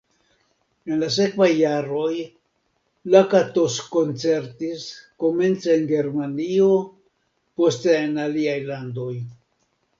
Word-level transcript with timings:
En 0.93 1.01
la 1.01 1.09
sekvaj 1.15 1.49
jaroj 1.57 2.13
Lakatos 3.17 3.77
koncertis, 3.97 4.87
komence 5.27 5.71
en 5.77 5.87
Germanio, 5.95 6.73
poste 7.63 7.97
en 8.03 8.21
aliaj 8.29 8.61
landoj. 8.75 9.13